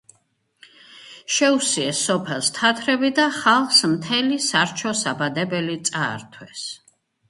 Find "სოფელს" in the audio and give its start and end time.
2.09-2.49